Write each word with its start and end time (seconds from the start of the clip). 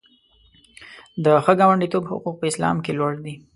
د 1.23 1.25
ښه 1.43 1.53
ګاونډیتوب 1.59 2.03
حقوق 2.11 2.35
په 2.39 2.45
اسلام 2.51 2.77
کې 2.85 2.91
لوړ 2.99 3.13
دي. 3.25 3.35